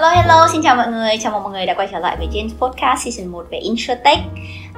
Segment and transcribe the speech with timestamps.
[0.00, 2.28] Hello hello, xin chào mọi người, chào mừng mọi người đã quay trở lại với
[2.32, 4.18] James Podcast Season 1 về InsurTech.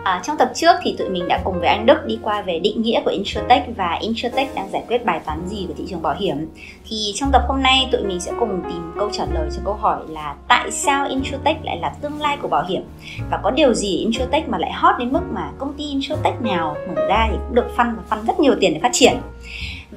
[0.04, 2.58] À, Trong tập trước thì tụi mình đã cùng với anh Đức đi qua về
[2.58, 6.03] định nghĩa của InsurTech và InsurTech đang giải quyết bài toán gì của thị trường
[6.03, 6.49] bảo hiểm.
[6.88, 9.74] Thì trong tập hôm nay tụi mình sẽ cùng tìm câu trả lời cho câu
[9.74, 12.82] hỏi là tại sao InsurTech lại là tương lai của bảo hiểm?
[13.31, 16.77] Và có điều gì InsurTech mà lại hot đến mức mà công ty InsurTech nào
[16.88, 19.14] mở ra thì cũng được phân và phân rất nhiều tiền để phát triển?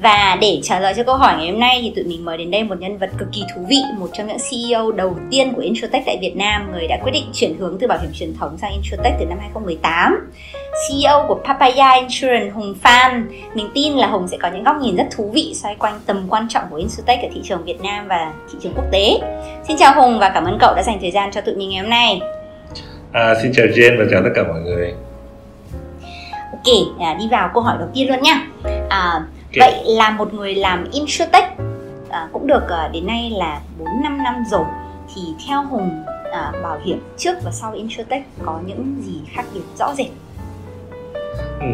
[0.01, 2.51] Và để trả lời cho câu hỏi ngày hôm nay thì tụi mình mời đến
[2.51, 5.61] đây một nhân vật cực kỳ thú vị, một trong những CEO đầu tiên của
[5.61, 8.57] Insurtech tại Việt Nam, người đã quyết định chuyển hướng từ bảo hiểm truyền thống
[8.57, 10.29] sang Insurtech từ năm 2018.
[10.89, 13.29] CEO của Papaya Insurance Hùng Phan.
[13.53, 16.25] Mình tin là Hùng sẽ có những góc nhìn rất thú vị xoay quanh tầm
[16.29, 19.17] quan trọng của Insurtech ở thị trường Việt Nam và thị trường quốc tế.
[19.67, 21.79] Xin chào Hùng và cảm ơn cậu đã dành thời gian cho tụi mình ngày
[21.79, 22.19] hôm nay.
[23.11, 24.93] À, xin chào Jen và chào tất cả mọi người.
[26.51, 28.41] Ok, à, đi vào câu hỏi đầu tiên luôn nhá.
[28.89, 29.21] À,
[29.59, 29.71] okay.
[29.71, 31.45] vậy là một người làm insurtech
[32.09, 34.65] à, cũng được à, đến nay là 4 5 năm rồi
[35.15, 39.61] thì theo Hùng à, bảo hiểm trước và sau insurtech có những gì khác biệt
[39.79, 40.07] rõ rệt
[41.59, 41.67] ừ.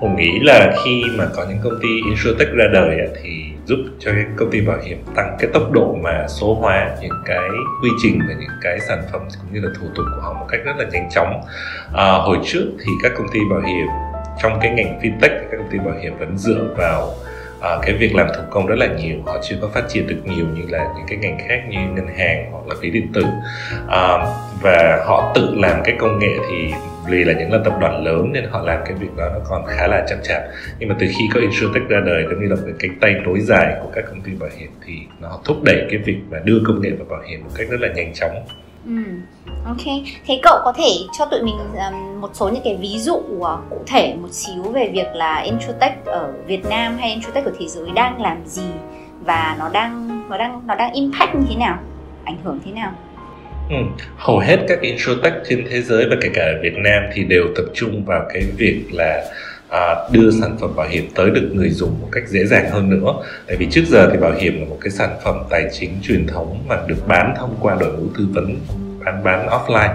[0.00, 4.10] Hùng nghĩ là khi mà có những công ty insurtech ra đời thì giúp cho
[4.12, 7.48] cái công ty bảo hiểm tăng cái tốc độ mà số hóa những cái
[7.82, 10.46] quy trình và những cái sản phẩm cũng như là thủ tục của họ một
[10.48, 11.40] cách rất là nhanh chóng
[11.94, 13.86] à, hồi trước thì các công ty bảo hiểm
[14.42, 17.14] trong cái ngành fintech các công ty bảo hiểm vẫn dựa vào
[17.60, 20.20] à, cái việc làm thủ công rất là nhiều họ chưa có phát triển được
[20.24, 23.24] nhiều như là những cái ngành khác như ngân hàng hoặc là phí điện tử.
[23.88, 24.18] À,
[24.62, 26.72] và họ tự làm cái công nghệ thì
[27.08, 29.64] vì là những là tập đoàn lớn nên họ làm cái việc đó nó còn
[29.66, 30.42] khá là chậm chạp.
[30.78, 33.40] Nhưng mà từ khi có insurtech ra đời giống như là cái cánh tay nối
[33.40, 36.58] dài của các công ty bảo hiểm thì nó thúc đẩy cái việc mà đưa
[36.66, 38.46] công nghệ vào bảo hiểm một cách rất là nhanh chóng.
[38.86, 38.92] Ừ.
[39.64, 39.86] Ok,
[40.26, 43.48] thế cậu có thể cho tụi mình um, một số những cái ví dụ uh,
[43.70, 47.66] cụ thể một xíu về việc là Insurtech ở Việt Nam hay Insurtech ở thế
[47.68, 48.66] giới đang làm gì
[49.24, 51.78] và nó đang nó đang nó đang impact như thế nào,
[52.24, 52.92] ảnh hưởng thế nào?
[53.70, 53.76] Ừ.
[54.16, 57.44] Hầu hết các insurtech trên thế giới và kể cả ở Việt Nam thì đều
[57.56, 59.24] tập trung vào cái việc là
[59.68, 62.90] à, đưa sản phẩm bảo hiểm tới được người dùng một cách dễ dàng hơn
[62.90, 63.14] nữa
[63.46, 66.26] tại vì trước giờ thì bảo hiểm là một cái sản phẩm tài chính truyền
[66.26, 68.56] thống mà được bán thông qua đội ngũ tư vấn
[69.04, 69.94] bán bán offline.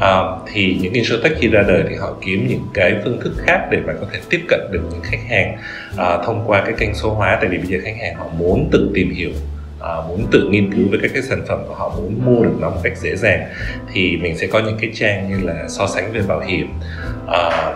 [0.00, 0.18] À,
[0.52, 3.78] thì những insurtech khi ra đời thì họ kiếm những cái phương thức khác để
[3.86, 5.56] mà có thể tiếp cận được những khách hàng
[5.92, 7.38] uh, thông qua cái kênh số hóa.
[7.40, 9.30] Tại vì bây giờ khách hàng họ muốn tự tìm hiểu
[9.84, 12.56] à, muốn tự nghiên cứu về các cái sản phẩm của họ muốn mua được
[12.60, 13.44] nó một cách dễ dàng
[13.92, 16.68] thì mình sẽ có những cái trang như là so sánh về bảo hiểm
[17.28, 17.74] à,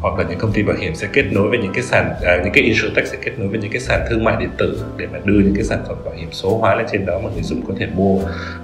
[0.00, 2.40] hoặc là những công ty bảo hiểm sẽ kết nối với những cái sàn à,
[2.44, 5.06] những cái insurtech sẽ kết nối với những cái sàn thương mại điện tử để
[5.12, 7.42] mà đưa những cái sản phẩm bảo hiểm số hóa lên trên đó mà người
[7.42, 8.20] dùng có thể mua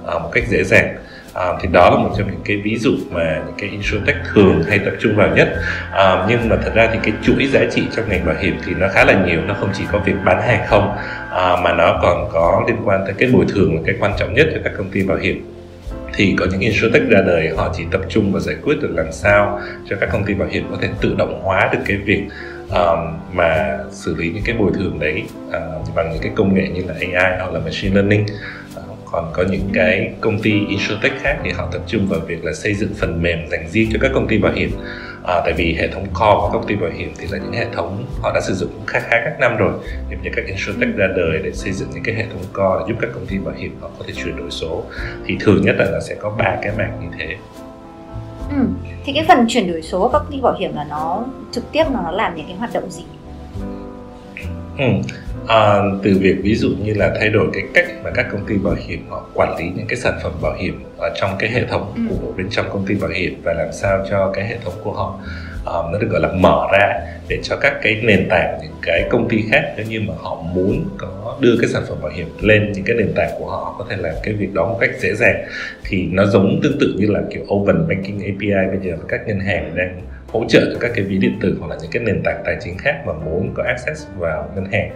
[0.07, 0.90] à, một cách dễ dàng
[1.41, 4.63] à, thì đó là một trong những cái ví dụ mà những cái insurtech thường
[4.69, 5.49] hay tập trung vào nhất.
[5.93, 8.73] À, nhưng mà thật ra thì cái chuỗi giá trị trong ngành bảo hiểm thì
[8.75, 10.97] nó khá là nhiều nó không chỉ có việc bán hàng không
[11.31, 14.35] à, mà nó còn có liên quan tới cái bồi thường là cái quan trọng
[14.35, 15.47] nhất cho các công ty bảo hiểm.
[16.15, 19.13] Thì có những insurtech ra đời họ chỉ tập trung vào giải quyết được làm
[19.13, 22.23] sao cho các công ty bảo hiểm có thể tự động hóa được cái việc
[22.71, 22.99] um,
[23.33, 26.83] mà xử lý những cái bồi thường đấy uh, bằng những cái công nghệ như
[26.87, 28.27] là AI hoặc là machine learning.
[28.77, 32.45] Uh, còn có những cái công ty insurtech khác thì họ tập trung vào việc
[32.45, 34.71] là xây dựng phần mềm dành riêng cho các công ty bảo hiểm.
[35.27, 37.67] À, tại vì hệ thống core của công ty bảo hiểm thì là những hệ
[37.73, 39.73] thống họ đã sử dụng khá khá các năm rồi.
[40.11, 42.85] Thì như các insurtech ra đời để xây dựng những cái hệ thống core để
[42.89, 44.85] giúp các công ty bảo hiểm họ có thể chuyển đổi số.
[45.27, 47.37] Thì thường nhất là nó sẽ có ba cái mảng như thế.
[48.51, 48.67] Ừ.
[49.05, 51.73] thì cái phần chuyển đổi số của các công ty bảo hiểm là nó trực
[51.73, 53.03] tiếp nó làm những cái hoạt động gì?
[54.81, 54.87] Ừ
[55.47, 58.57] à, từ việc ví dụ như là thay đổi cái cách mà các công ty
[58.57, 61.65] bảo hiểm họ quản lý những cái sản phẩm bảo hiểm ở trong cái hệ
[61.67, 62.03] thống ừ.
[62.09, 64.93] của bên trong công ty bảo hiểm và làm sao cho cái hệ thống của
[64.93, 65.19] họ
[65.65, 69.09] um, nó được gọi là mở ra để cho các cái nền tảng những cái
[69.11, 72.29] công ty khác nếu như mà họ muốn có đưa cái sản phẩm bảo hiểm
[72.41, 74.91] lên những cái nền tảng của họ có thể làm cái việc đó một cách
[74.99, 75.45] dễ dàng
[75.85, 79.41] thì nó giống tương tự như là kiểu open banking API bây giờ các ngân
[79.41, 80.01] hàng đang
[80.33, 82.57] hỗ trợ cho các cái ví điện tử hoặc là những cái nền tảng tài
[82.61, 84.91] chính khác mà muốn có access vào ngân hàng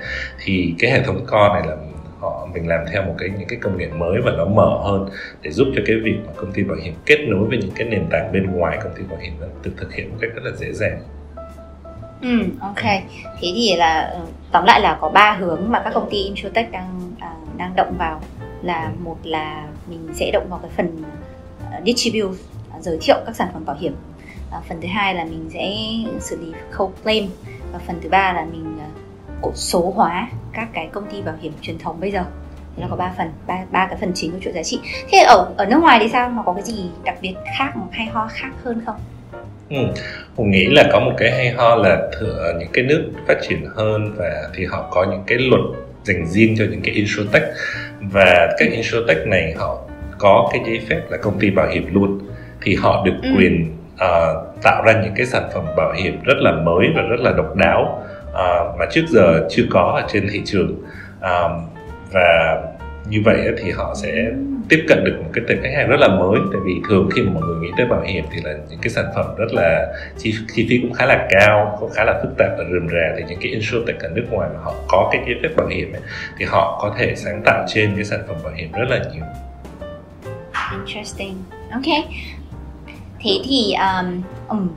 [0.45, 1.76] thì cái hệ thống core này là
[2.20, 5.09] họ mình làm theo một cái những cái công nghệ mới và nó mở hơn
[5.43, 7.88] để giúp cho cái việc mà công ty bảo hiểm kết nối với những cái
[7.88, 10.43] nền tảng bên ngoài công ty bảo hiểm nó được thực hiện một cách rất
[10.44, 11.00] là dễ dàng.
[12.23, 12.82] Ừ, ok.
[13.41, 14.20] Thế thì là ờ,
[14.53, 17.94] tóm lại là có ba hướng mà các công ty insurtech đang à, đang động
[17.99, 18.20] vào
[18.62, 21.03] là một là mình sẽ động vào cái phần
[21.73, 22.38] ờ, distribute
[22.73, 23.94] à, giới thiệu các sản phẩm bảo hiểm
[24.55, 25.73] à, phần thứ hai là mình sẽ
[26.21, 27.25] xử lý khâu claim.
[27.73, 28.79] Và phần thứ ba là mình
[29.43, 32.25] uh, số hóa các cái công ty bảo hiểm truyền thống bây giờ.
[32.77, 34.81] Thì nó có ba phần ba ba cái phần chính của chuỗi giá trị.
[35.11, 36.31] Thế ở ở nước ngoài thì sao?
[36.31, 38.97] Nó có cái gì đặc biệt khác hay ho khác hơn không?
[39.71, 39.77] Ừ.
[40.37, 43.67] Hùng nghĩ là có một cái hay ho là thừa những cái nước phát triển
[43.77, 45.61] hơn và thì họ có những cái luật
[46.05, 47.43] dành riêng cho những cái insurtech.
[48.00, 49.79] Và các insurtech này họ
[50.19, 52.21] có cái giấy phép là công ty bảo hiểm luôn.
[52.62, 53.29] Thì họ được ừ
[53.94, 57.32] uh, tạo ra những cái sản phẩm bảo hiểm rất là mới và rất là
[57.37, 60.82] độc đáo uh, mà trước giờ chưa có ở trên thị trường.
[61.19, 61.50] Uh,
[62.12, 62.61] và
[63.08, 64.12] như vậy thì họ sẽ
[64.69, 66.41] tiếp cận được một cái tệp khách hàng rất là mới.
[66.52, 68.91] Tại vì thường khi mà mọi người nghĩ tới bảo hiểm thì là những cái
[68.91, 69.87] sản phẩm rất là
[70.19, 73.14] chi, chi phí cũng khá là cao cũng khá là phức tạp và rườm rà.
[73.17, 75.67] Thì những cái insurance tại cả nước ngoài mà họ có cái giấy phép bảo
[75.67, 76.02] hiểm ấy,
[76.38, 79.25] thì họ có thể sáng tạo trên cái sản phẩm bảo hiểm rất là nhiều.
[80.73, 81.35] Interesting.
[81.73, 82.05] Okay
[83.25, 84.69] thế thì um, um,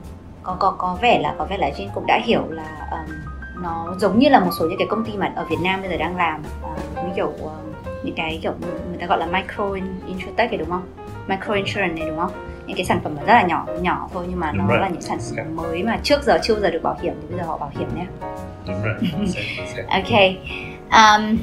[0.42, 3.14] có có có vẻ là có vẻ là Jin cũng đã hiểu là um,
[3.62, 5.90] nó giống như là một số những cái công ty mà ở Việt Nam bây
[5.90, 6.42] giờ đang làm
[6.72, 7.50] uh, như kiểu uh,
[8.02, 8.52] những cái kiểu
[8.88, 9.72] người ta gọi là micro
[10.06, 10.82] insurtech này đúng không?
[11.26, 12.30] Micro insurance này đúng không?
[12.66, 14.78] Những cái sản phẩm rất là nhỏ nhỏ thôi nhưng mà nó rồi.
[14.78, 17.38] là những sản phẩm mới mà trước giờ chưa giờ được bảo hiểm thì bây
[17.38, 18.06] giờ họ bảo hiểm nhé
[18.66, 18.94] đúng rồi.
[19.88, 20.20] Ok.
[20.90, 21.38] Um,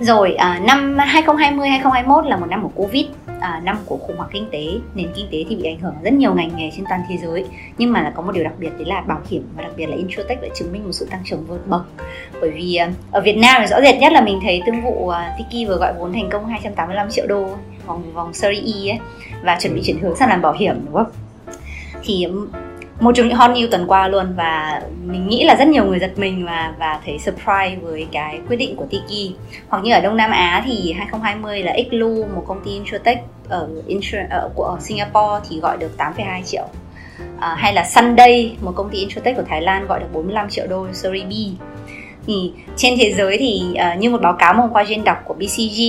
[0.00, 3.06] rồi à, năm 2020 2021 là một năm của Covid
[3.44, 6.12] à, năm của khủng hoảng kinh tế nền kinh tế thì bị ảnh hưởng rất
[6.12, 7.44] nhiều ngành nghề trên toàn thế giới.
[7.78, 9.86] Nhưng mà là có một điều đặc biệt đấy là bảo hiểm và đặc biệt
[9.86, 11.82] là insurtech đã chứng minh một sự tăng trưởng vượt bậc.
[12.40, 15.08] Bởi vì à, ở Việt Nam thì rõ rệt nhất là mình thấy tương vụ
[15.08, 17.48] à, Tiki vừa gọi vốn thành công 285 triệu đô
[17.86, 18.98] vòng vòng Series E ấy
[19.42, 21.10] và chuẩn bị chuyển hướng sang làm bảo hiểm đúng không?
[22.02, 22.26] Thì
[23.00, 25.98] một trong những hot new tuần qua luôn và mình nghĩ là rất nhiều người
[25.98, 29.34] giật mình và và thấy surprise với cái quyết định của Tiki.
[29.68, 33.18] Hoặc như ở Đông Nam Á thì 2020 là Xlu một công ty insurtech
[33.48, 36.66] ở insurance ở, của ở Singapore thì gọi được 8,2 triệu.
[37.40, 40.66] À, hay là Sunday một công ty insurtech của Thái Lan gọi được 45 triệu
[40.66, 41.32] đô Series B
[42.26, 45.34] thì trên thế giới thì uh, như một báo cáo hôm qua trên đọc của
[45.34, 45.80] BCG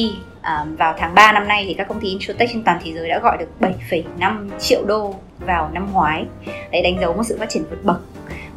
[0.46, 3.10] à, vào tháng 3 năm nay thì các công ty insurtech trên toàn thế giới
[3.10, 3.50] đã gọi được
[3.90, 6.26] 7,5 triệu đô vào năm ngoái.
[6.72, 8.02] Đấy đánh dấu một sự phát triển vượt bậc.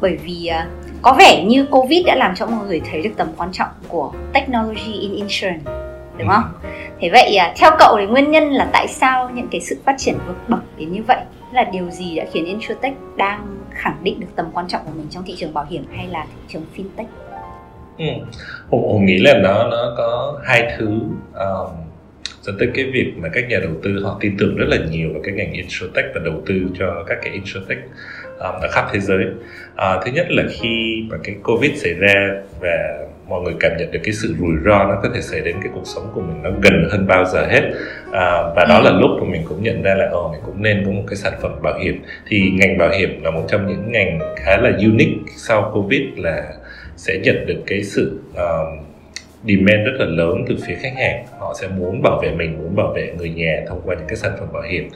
[0.01, 0.67] Bởi vì à,
[1.01, 4.13] có vẻ như covid đã làm cho mọi người thấy được tầm quan trọng của
[4.33, 5.71] technology in insurance
[6.19, 6.43] đúng không?
[6.99, 9.95] Thế vậy à, theo cậu thì nguyên nhân là tại sao những cái sự phát
[9.97, 11.19] triển vượt bậc đến như vậy?
[11.51, 15.07] Là điều gì đã khiến insurtech đang khẳng định được tầm quan trọng của mình
[15.09, 17.05] trong thị trường bảo hiểm hay là thị trường fintech
[17.99, 18.05] ừ.
[18.69, 20.87] hùng, hùng nghĩ là nó nó có hai thứ
[21.33, 21.69] um,
[22.41, 25.09] dẫn tới cái việc mà các nhà đầu tư họ tin tưởng rất là nhiều
[25.13, 27.77] vào cái ngành insurtech và đầu tư cho các cái insurtech
[28.39, 29.25] um, ở khắp thế giới.
[29.73, 32.13] Uh, thứ nhất là khi mà cái covid xảy ra
[32.59, 32.99] và
[33.29, 35.71] mọi người cảm nhận được cái sự rủi ro nó có thể xảy đến cái
[35.73, 37.61] cuộc sống của mình nó gần hơn bao giờ hết.
[38.11, 40.85] À, và đó là lúc mà mình cũng nhận ra là ồ mình cũng nên
[40.85, 42.03] có một cái sản phẩm bảo hiểm.
[42.27, 46.53] Thì ngành bảo hiểm là một trong những ngành khá là unique sau covid là
[46.99, 48.85] sẽ nhận được cái sự uh,
[49.43, 51.25] demand rất là lớn từ phía khách hàng.
[51.39, 54.15] Họ sẽ muốn bảo vệ mình muốn bảo vệ người nhà thông qua những cái
[54.15, 54.89] sản phẩm bảo hiểm.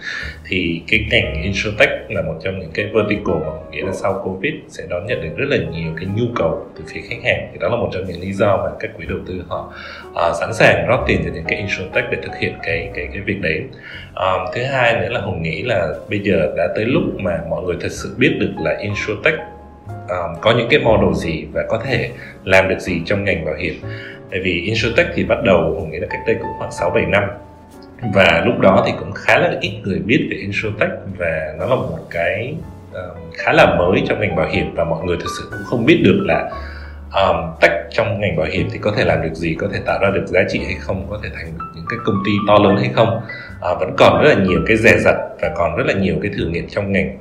[0.46, 4.54] Thì cái ngành insurtech là một trong những cái vertical mà nghĩa là sau covid
[4.68, 7.50] sẽ đón nhận được rất là nhiều cái nhu cầu từ phía khách hàng.
[7.52, 9.74] Thì đó là một trong những lý do mà các quỹ đầu tư họ
[10.10, 13.22] uh, sẵn sàng rót tiền cho những cái insurtech để thực hiện cái cái cái
[13.26, 13.62] việc đấy.
[14.16, 17.64] Um, thứ hai nữa là hùng nghĩ là bây giờ đã tới lúc mà mọi
[17.64, 19.36] người thật sự biết được là insurtech
[19.88, 22.10] um, có những cái model gì và có thể
[22.44, 23.74] làm được gì trong ngành bảo hiểm?
[24.32, 27.06] Tại vì insurtech thì bắt đầu mình nghĩ là cách đây cũng khoảng 6 7
[27.06, 27.24] năm.
[28.14, 31.76] Và lúc đó thì cũng khá là ít người biết về insurtech và nó là
[31.76, 32.56] một cái
[32.94, 35.86] um, khá là mới trong ngành bảo hiểm và mọi người thực sự cũng không
[35.86, 36.52] biết được là
[37.14, 40.00] um, tech trong ngành bảo hiểm thì có thể làm được gì có thể tạo
[40.02, 42.58] ra được giá trị hay không có thể thành được những cái công ty to
[42.60, 43.22] lớn hay không.
[43.72, 46.32] Uh, vẫn còn rất là nhiều cái dè rặt và còn rất là nhiều cái
[46.38, 47.18] thử nghiệm trong ngành.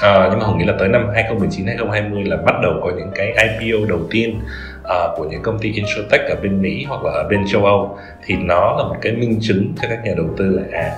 [0.00, 3.10] À, nhưng mà Hùng nghĩ là tới năm 2019 2020 là bắt đầu có những
[3.14, 4.40] cái IPO đầu tiên
[4.82, 7.98] uh, của những công ty insurtech ở bên Mỹ hoặc là ở bên châu Âu.
[8.24, 10.92] Thì nó là một cái minh chứng cho các nhà đầu tư là à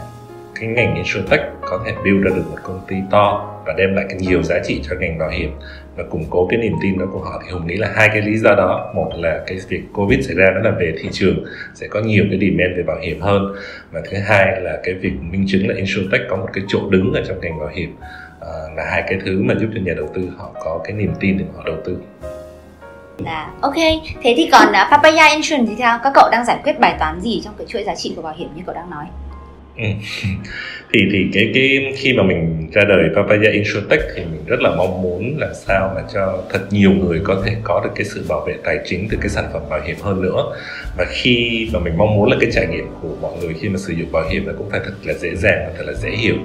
[0.63, 4.05] cái ngành insurtech có thể build ra được một công ty to và đem lại
[4.09, 5.51] cái nhiều giá trị cho ngành bảo hiểm.
[5.97, 8.23] Và củng cố cái niềm tin đó của họ thì hùng nghĩ là hai cái
[8.23, 11.45] lý do đó một là cái việc covid xảy ra đó là về thị trường
[11.75, 13.55] sẽ có nhiều cái demand về bảo hiểm hơn.
[13.93, 17.13] Và thứ hai là cái việc minh chứng là insurtech có một cái chỗ đứng
[17.13, 17.97] ở trong ngành bảo hiểm.
[18.45, 21.13] Ờ, là hai cái thứ mà giúp cho nhà đầu tư họ có cái niềm
[21.21, 21.99] tin để họ đầu tư
[23.19, 23.75] là ok.
[24.23, 25.99] Thế thì còn uh, Papaya Insurance thì sao?
[26.05, 28.35] Các cậu đang giải quyết bài toán gì trong cái chuỗi giá trị của bảo
[28.37, 29.05] hiểm như cậu đang nói?
[29.77, 29.85] Ừ.
[30.93, 34.71] thì thì cái cái khi mà mình ra đời Papaya Insurtech thì mình rất là
[34.77, 38.25] mong muốn làm sao mà cho thật nhiều người có thể có được cái sự
[38.29, 40.57] bảo vệ tài chính từ cái sản phẩm bảo hiểm hơn nữa
[40.97, 43.79] và khi mà mình mong muốn là cái trải nghiệm của mọi người khi mà
[43.79, 46.11] sử dụng bảo hiểm là cũng phải thật là dễ dàng và thật là dễ
[46.11, 46.37] hiểu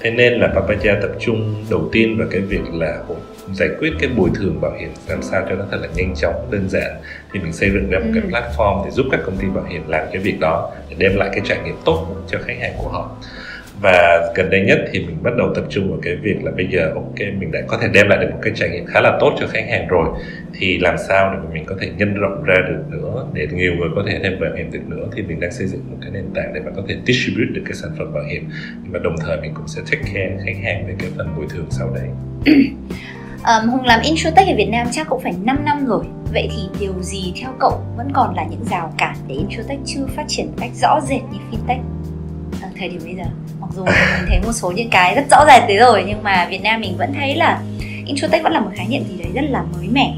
[0.00, 2.98] thế nên là Papaya tập trung đầu tiên vào cái việc là
[3.52, 6.48] giải quyết cái bồi thường bảo hiểm làm sao cho nó thật là nhanh chóng
[6.50, 6.92] đơn giản.
[7.32, 8.28] Thì mình xây dựng ra một cái ừ.
[8.28, 11.28] platform để giúp các công ty bảo hiểm làm cái việc đó để đem lại
[11.32, 13.16] cái trải nghiệm tốt cho khách hàng của họ.
[13.80, 16.66] Và gần đây nhất thì mình bắt đầu tập trung vào cái việc là bây
[16.66, 19.18] giờ ok mình đã có thể đem lại được một cái trải nghiệm khá là
[19.20, 20.08] tốt cho khách hàng rồi.
[20.54, 23.88] Thì làm sao để mình có thể nhân rộng ra được nữa để nhiều người
[23.96, 25.06] có thể thêm bảo hiểm được nữa.
[25.16, 27.62] Thì mình đang xây dựng một cái nền tảng để mà có thể distribute được
[27.64, 28.48] cái sản phẩm bảo hiểm.
[28.82, 31.46] Nhưng mà đồng thời mình cũng sẽ take care khách hàng về cái phần bồi
[31.50, 32.08] thường sau đấy
[33.46, 36.04] um, Hùng làm insurtech ở Việt Nam chắc cũng phải 5 năm rồi.
[36.32, 40.06] Vậy thì điều gì theo cậu vẫn còn là những rào cản để insurtech chưa
[40.16, 41.80] phát triển một cách rõ rệt như fintech?
[42.62, 43.24] Ở thời điểm bây giờ
[43.60, 46.46] mặc dù mình thấy một số những cái rất rõ ràng thế rồi nhưng mà
[46.50, 47.62] Việt Nam mình vẫn thấy là
[48.06, 50.14] insurtech vẫn là một khái niệm gì đấy rất là mới mẻ.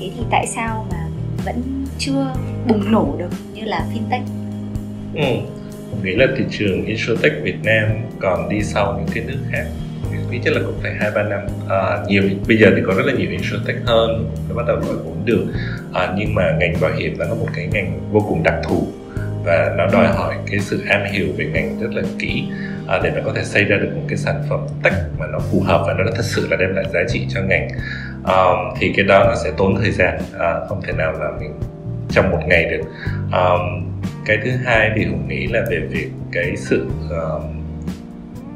[0.00, 1.06] Thế thì tại sao mà
[1.44, 2.34] vẫn chưa
[2.68, 4.22] bùng nổ được như là fintech?
[5.14, 5.42] Ừ.
[5.92, 7.88] Mình nghĩ là thị trường insurtech Việt Nam
[8.20, 9.64] còn đi sau những cái nước khác
[10.30, 11.40] ít nhất là cũng phải hai ba năm.
[11.68, 12.22] À, nhiều.
[12.48, 15.46] Bây giờ thì có rất là nhiều insurtech hơn nó bắt đầu gọi vốn được.
[15.94, 18.86] À, nhưng mà ngành bảo hiểm nó có một cái ngành vô cùng đặc thù
[19.44, 22.44] và nó đòi hỏi cái sự am hiểu về ngành rất là kỹ
[22.88, 25.38] à, để mà có thể xây ra được một cái sản phẩm tech mà nó
[25.38, 27.68] phù hợp và nó thật sự là đem lại giá trị cho ngành.
[28.24, 31.52] Um, thì cái đó nó sẽ tốn thời gian à, không thể nào là mình
[32.10, 32.82] trong một ngày được.
[33.32, 33.92] Um,
[34.24, 37.61] cái thứ hai thì hùng nghĩ là về việc cái sự um,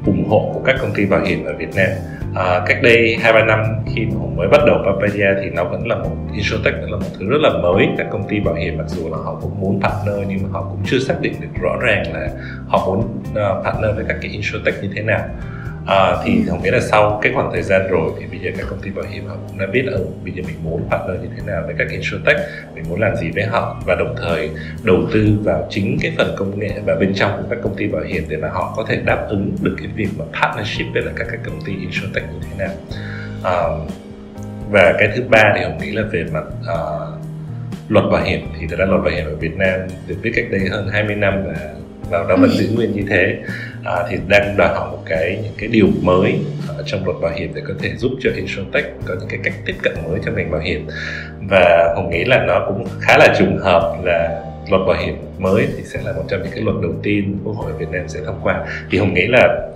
[0.07, 1.89] ủng hộ của các công ty bảo hiểm ở Việt Nam.
[2.35, 3.59] À, cách đây hai ba năm
[3.95, 6.97] khi mà Hùng mới bắt đầu Papaya thì nó vẫn là một insurtech vẫn là
[6.97, 7.87] một thứ rất là mới.
[7.97, 10.61] Các công ty bảo hiểm mặc dù là họ cũng muốn partner nhưng mà họ
[10.69, 12.29] cũng chưa xác định được rõ ràng là
[12.67, 12.99] họ muốn
[13.31, 15.21] uh, partner với các cái insurtech như thế nào
[15.87, 18.67] à, thì không nghĩa là sau cái khoảng thời gian rồi thì bây giờ các
[18.69, 21.21] công ty bảo hiểm họ cũng đã biết ở ừ, bây giờ mình muốn partner
[21.21, 22.37] như thế nào với các insurtech
[22.75, 24.49] mình muốn làm gì với họ và đồng thời
[24.83, 27.87] đầu tư vào chính cái phần công nghệ và bên trong của các công ty
[27.87, 31.01] bảo hiểm để mà họ có thể đáp ứng được cái việc mà partnership với
[31.01, 32.75] lại các cái công ty insurtech như thế nào.
[33.43, 33.53] À,
[34.69, 37.27] và cái thứ ba thì hồng nghĩ là về mặt uh,
[37.89, 40.45] luật bảo hiểm thì thật ra luật bảo hiểm ở Việt Nam được viết cách
[40.51, 41.73] đây hơn 20 năm và
[42.09, 43.37] và nó vẫn giữ nguyên như thế
[43.83, 47.31] à, thì đang đòi hỏi một cái những cái điều mới ở trong luật bảo
[47.35, 50.31] hiểm để có thể giúp cho insurtech có những cái cách tiếp cận mới cho
[50.31, 50.87] ngành bảo hiểm.
[51.49, 55.67] Và hùng nghĩ là nó cũng khá là trùng hợp là luật bảo hiểm mới
[55.77, 58.19] thì sẽ là một trong những cái luật đầu tiên quốc hội Việt Nam sẽ
[58.25, 58.65] thông qua.
[58.91, 59.69] Thì hùng nghĩ là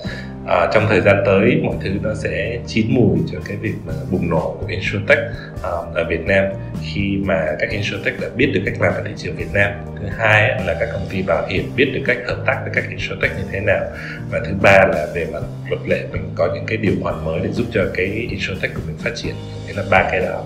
[0.47, 3.93] à, trong thời gian tới mọi thứ nó sẽ chín mùi cho cái việc mà
[4.11, 5.19] bùng nổ của insurtech
[5.63, 6.45] à, ở Việt Nam.
[6.81, 9.71] Khi mà các insurtech đã biết được cách làm ở thị trường Việt Nam
[10.01, 12.89] thứ hai là các công ty bảo hiểm biết được cách hợp tác với các
[12.89, 13.83] insurtech như thế nào.
[14.31, 17.39] Và thứ ba là về mặt luật lệ mình có những cái điều khoản mới
[17.43, 19.35] để giúp cho cái insurtech của mình phát triển.
[19.67, 20.43] Nghĩa là ba cái đó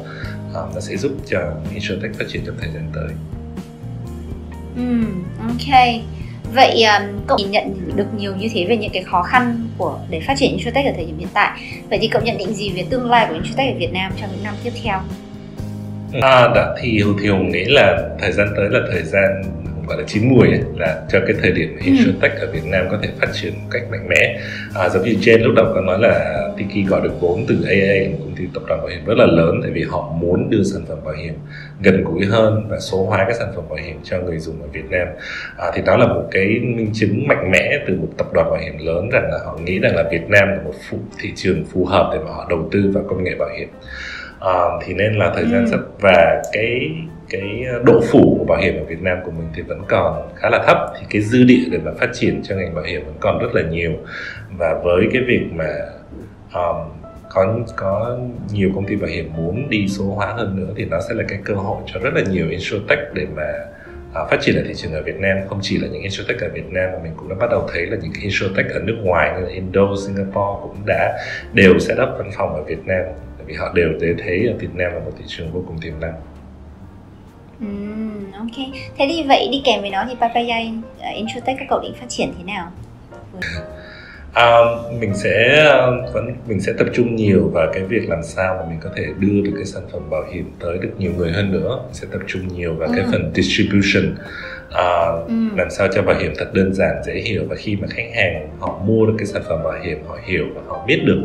[0.56, 3.10] à, nó sẽ giúp cho insurtech phát triển trong thời gian tới.
[4.78, 5.06] Ừ,
[5.40, 6.02] ok
[6.56, 10.00] vậy ờ, cậu nhìn nhận được nhiều như thế về những cái khó khăn của
[10.10, 11.60] để phát triển insurtech ở thời điểm hiện tại.
[11.90, 14.30] Vậy thì cậu nhận định gì về tương lai của insurtech ở Việt Nam trong
[14.32, 15.00] những năm tiếp theo?
[16.22, 19.44] À, đã, thì thì hùng nghĩ là thời gian tới là thời gian
[19.88, 21.86] gọi là chín mùi ấy, là cho cái thời điểm ừ.
[21.86, 24.40] insurtech ở Việt Nam có thể phát triển một cách mạnh mẽ
[24.76, 28.10] à, giống như trên lúc đầu có nói là Tiki gọi được vốn từ AA
[28.12, 30.64] một công ty tập đoàn bảo hiểm rất là lớn tại vì họ muốn đưa
[30.64, 31.34] sản phẩm bảo hiểm
[31.82, 34.68] gần gũi hơn và số hóa các sản phẩm bảo hiểm cho người dùng ở
[34.68, 35.08] Việt Nam
[35.58, 38.60] à, thì đó là một cái minh chứng mạnh mẽ từ một tập đoàn bảo
[38.60, 41.66] hiểm lớn rằng là họ nghĩ rằng là Việt Nam là một phụ, thị trường
[41.66, 43.70] phù hợp để mà họ đầu tư vào công nghệ bảo hiểm
[44.40, 45.72] à, thì nên là thời gian ừ.
[45.72, 46.92] sắp và cái
[47.42, 50.30] cái ờ, độ phủ của bảo hiểm ở Việt Nam của mình thì vẫn còn
[50.36, 50.78] khá là thấp.
[51.00, 53.56] Thì cái dư địa để mà phát triển cho ngành bảo hiểm vẫn còn rất
[53.56, 53.92] là nhiều.
[54.58, 55.70] Và với cái việc mà
[56.54, 56.76] um,
[57.30, 58.18] có có
[58.54, 61.24] nhiều công ty bảo hiểm muốn đi số hóa hơn nữa thì nó sẽ là
[61.28, 63.48] cái cơ hội cho rất là nhiều insurtech để mà
[64.22, 65.38] uh, phát triển ở thị trường ở Việt Nam.
[65.50, 67.86] Không chỉ là những insurtech ở Việt Nam mà mình cũng đã bắt đầu thấy
[67.86, 71.18] là những cái insurtech ở nước ngoài như là Indo, Singapore cũng đã
[71.54, 73.04] đều set up văn phòng ở Việt Nam.
[73.46, 76.14] Vì họ đều thấy ở Việt Nam là một thị trường vô cùng tiềm năng.
[77.60, 78.68] Mm, ok.
[78.98, 82.10] Thế thì vậy đi kèm với nó thì Papaya uh, Insurtech các cậu định phát
[82.10, 82.72] triển thế nào?
[84.36, 84.60] À,
[85.00, 85.66] mình sẽ
[86.14, 89.06] vẫn mình sẽ tập trung nhiều vào cái việc làm sao mà mình có thể
[89.20, 92.08] đưa được cái sản phẩm bảo hiểm tới được nhiều người hơn nữa mình sẽ
[92.12, 92.94] tập trung nhiều vào ừ.
[92.96, 94.16] cái phần distribution
[94.72, 95.34] à, ừ.
[95.58, 98.48] làm sao cho bảo hiểm thật đơn giản dễ hiểu và khi mà khách hàng
[98.60, 101.22] họ mua được cái sản phẩm bảo hiểm họ hiểu và họ biết được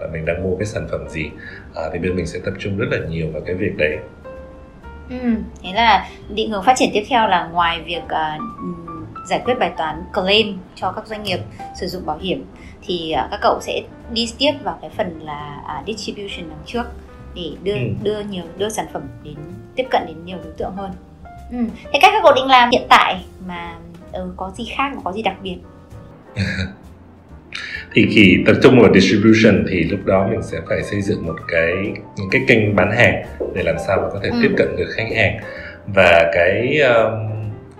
[0.00, 1.30] là mình đang mua cái sản phẩm gì
[1.74, 3.98] à, thì bên mình sẽ tập trung rất là nhiều vào cái việc đấy
[5.10, 5.16] ừ,
[5.62, 8.42] thế là định hướng phát triển tiếp theo là ngoài việc uh,
[9.26, 11.40] giải quyết bài toán claim cho các doanh nghiệp
[11.80, 12.44] sử dụng bảo hiểm
[12.82, 16.84] thì uh, các cậu sẽ đi tiếp vào cái phần là uh, distribution đằng trước
[17.34, 17.80] để đưa ừ.
[18.02, 19.36] đưa nhiều đưa sản phẩm đến
[19.76, 20.90] tiếp cận đến nhiều đối tượng hơn
[21.50, 21.58] ừ.
[21.92, 23.74] thế cách các cậu định làm hiện tại mà
[24.12, 25.56] ừ, có gì khác có gì đặc biệt
[27.92, 31.36] thì khi tập trung vào distribution thì lúc đó mình sẽ phải xây dựng một
[31.48, 31.72] cái
[32.16, 33.22] những cái kênh bán hàng
[33.54, 34.36] để làm sao mà có thể ừ.
[34.42, 35.38] tiếp cận được khách hàng
[35.86, 37.29] và cái um,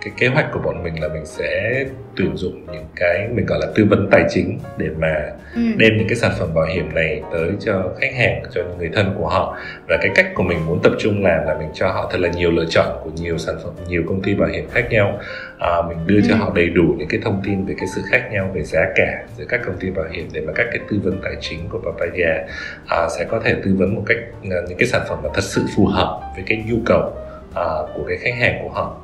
[0.01, 1.83] cái kế hoạch của bọn mình là mình sẽ
[2.15, 5.15] tuyển dụng những cái mình gọi là tư vấn tài chính để mà
[5.55, 5.61] ừ.
[5.77, 9.15] đem những cái sản phẩm bảo hiểm này tới cho khách hàng cho người thân
[9.17, 12.09] của họ và cái cách của mình muốn tập trung làm là mình cho họ
[12.11, 14.87] thật là nhiều lựa chọn của nhiều sản phẩm nhiều công ty bảo hiểm khác
[14.89, 15.19] nhau
[15.59, 16.21] à, mình đưa ừ.
[16.29, 18.81] cho họ đầy đủ những cái thông tin về cái sự khác nhau về giá
[18.95, 21.69] cả giữa các công ty bảo hiểm để mà các cái tư vấn tài chính
[21.69, 22.45] của Papaya
[22.87, 24.17] à, sẽ có thể tư vấn một cách
[24.51, 27.13] à, những cái sản phẩm mà thật sự phù hợp với cái nhu cầu
[27.53, 27.65] à,
[27.95, 28.97] của cái khách hàng của họ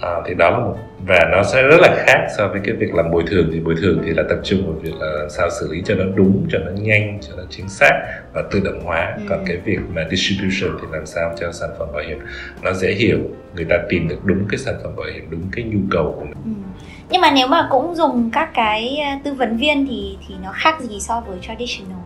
[0.00, 0.76] à, thì đó là một
[1.06, 3.74] và nó sẽ rất là khác so với cái việc làm bồi thường thì bồi
[3.80, 6.58] thường thì là tập trung vào việc là sao xử lý cho nó đúng cho
[6.58, 8.00] nó nhanh cho nó chính xác
[8.34, 9.22] và tự động hóa ừ.
[9.28, 12.18] còn cái việc mà distribution thì làm sao cho sản phẩm bảo hiểm
[12.62, 13.18] nó dễ hiểu
[13.54, 16.24] người ta tìm được đúng cái sản phẩm bảo hiểm đúng cái nhu cầu của
[16.24, 16.50] mình ừ.
[17.10, 20.52] nhưng mà nếu mà cũng dùng các cái à, tư vấn viên thì thì nó
[20.54, 22.00] khác gì so với traditional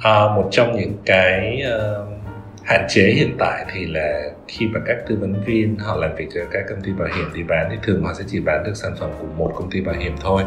[0.00, 2.21] à, một trong những cái uh,
[2.64, 6.28] hạn chế hiện tại thì là khi mà các tư vấn viên họ làm việc
[6.34, 8.74] cho các công ty bảo hiểm thì bán thì thường họ sẽ chỉ bán được
[8.74, 10.42] sản phẩm của một công ty bảo hiểm thôi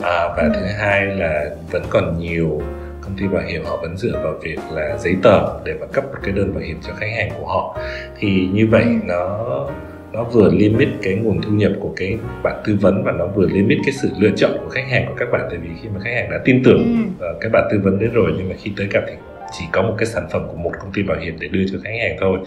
[0.00, 2.62] à, và thứ hai là vẫn còn nhiều
[3.00, 6.04] công ty bảo hiểm họ vẫn dựa vào việc là giấy tờ để mà cấp
[6.04, 7.78] một cái đơn bảo hiểm cho khách hàng của họ
[8.18, 8.90] thì như vậy ừ.
[9.04, 9.66] nó
[10.12, 13.46] nó vừa limit cái nguồn thu nhập của cái bạn tư vấn và nó vừa
[13.46, 16.00] limit cái sự lựa chọn của khách hàng của các bạn tại vì khi mà
[16.00, 17.26] khách hàng đã tin tưởng ừ.
[17.40, 19.14] cái bạn tư vấn đấy rồi nhưng mà khi tới gặp thì
[19.52, 21.78] chỉ có một cái sản phẩm của một công ty bảo hiểm để đưa cho
[21.84, 22.38] khách hàng thôi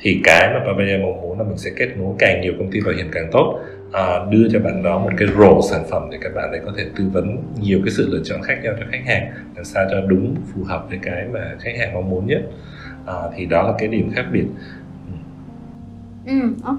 [0.00, 2.80] thì cái mà Papaya mong muốn là mình sẽ kết nối càng nhiều công ty
[2.80, 3.60] bảo hiểm càng tốt
[3.92, 6.72] à, đưa cho bạn đó một cái rổ sản phẩm để các bạn ấy có
[6.76, 9.86] thể tư vấn nhiều cái sự lựa chọn khác nhau cho khách hàng làm sao
[9.90, 12.42] cho đúng phù hợp với cái mà khách hàng mong muốn nhất
[13.06, 14.44] à, thì đó là cái điểm khác biệt
[16.26, 16.34] Ừ,
[16.64, 16.78] ok.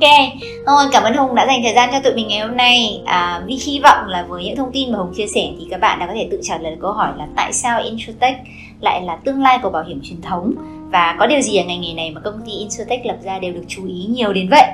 [0.67, 3.01] Thôi, cảm ơn Hùng đã dành thời gian cho tụi mình ngày hôm nay.
[3.05, 5.79] À, vì hy vọng là với những thông tin mà Hùng chia sẻ thì các
[5.79, 8.37] bạn đã có thể tự trả lời câu hỏi là tại sao Introtech
[8.85, 10.53] lại là tương lai của bảo hiểm truyền thống.
[10.91, 13.53] Và có điều gì ở ngành nghề này mà công ty Insurtech lập ra đều
[13.53, 14.65] được chú ý nhiều đến vậy?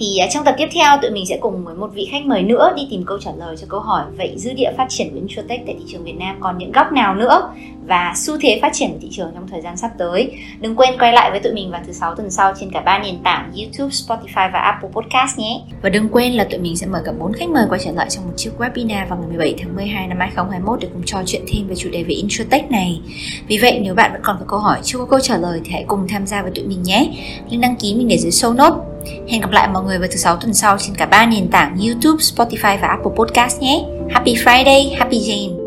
[0.00, 2.42] Thì à, trong tập tiếp theo tụi mình sẽ cùng với một vị khách mời
[2.42, 5.16] nữa đi tìm câu trả lời cho câu hỏi vậy dư địa phát triển của
[5.16, 7.50] Insurtech tại thị trường Việt Nam còn những góc nào nữa
[7.86, 10.32] và xu thế phát triển của thị trường trong thời gian sắp tới?
[10.60, 12.98] Đừng quên quay lại với tụi mình vào thứ sáu tuần sau trên cả ba
[12.98, 15.60] nền tảng YouTube, Spotify và Apple Podcast nhé.
[15.82, 18.06] Và đừng quên là tụi mình sẽ mời cả bốn khách mời quay trở lại
[18.10, 21.42] trong một chiếc webinar vào ngày 17 tháng 12 năm 2021 để cùng trò chuyện
[21.52, 23.00] thêm về chủ đề về Insurtech này.
[23.46, 25.70] Vì vậy nếu bạn vẫn còn có câu hỏi chưa có câu trả lời thì
[25.72, 27.10] hãy cùng tham gia với tụi mình nhé.
[27.50, 28.89] Link đăng ký mình để dưới show note
[29.28, 31.76] Hẹn gặp lại mọi người vào thứ sáu tuần sau trên cả ba nền tảng
[31.76, 33.84] YouTube, Spotify và Apple Podcast nhé.
[34.10, 35.59] Happy Friday, Happy Jane!